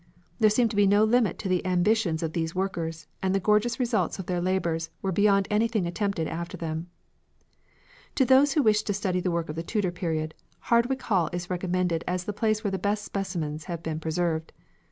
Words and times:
There 0.39 0.49
seemed 0.49 0.71
to 0.71 0.75
be 0.75 0.87
no 0.87 1.03
limit 1.03 1.37
to 1.37 1.47
the 1.47 1.63
ambitions 1.63 2.23
of 2.23 2.33
these 2.33 2.55
workers, 2.55 3.05
and 3.21 3.35
the 3.35 3.39
gorgeous 3.39 3.79
results 3.79 4.17
of 4.17 4.25
their 4.25 4.41
labours 4.41 4.89
were 5.03 5.11
beyond 5.11 5.47
anything 5.51 5.85
attempted 5.85 6.27
after 6.27 6.57
them. 6.57 6.89
To 8.15 8.25
those 8.25 8.53
who 8.53 8.63
wish 8.63 8.81
to 8.81 8.95
study 8.95 9.19
the 9.19 9.29
work 9.29 9.47
of 9.47 9.55
the 9.55 9.61
Tudor 9.61 9.91
period, 9.91 10.33
Hardwick 10.71 11.03
Hall 11.03 11.29
is 11.31 11.51
recommended 11.51 12.03
as 12.07 12.23
the 12.23 12.33
place 12.33 12.63
where 12.63 12.71
the 12.71 12.79
best 12.79 13.05
specimens 13.05 13.65
have 13.65 13.83
been 13.83 13.99
preserved. 13.99 14.53